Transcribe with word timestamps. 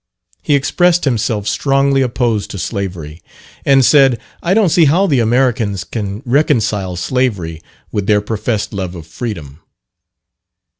He 0.41 0.55
expressed 0.55 1.05
himself 1.05 1.47
strongly 1.47 2.01
opposed 2.01 2.49
to 2.49 2.57
slavery, 2.57 3.21
and 3.65 3.85
said, 3.85 4.19
"I 4.41 4.55
don't 4.55 4.69
see 4.69 4.85
how 4.85 5.05
the 5.05 5.19
Americans 5.19 5.83
can 5.83 6.23
reconcile 6.25 6.95
slavery 6.95 7.61
with 7.91 8.07
their 8.07 8.19
professed 8.21 8.73
love 8.73 8.95
of 8.95 9.05
freedom." 9.05 9.59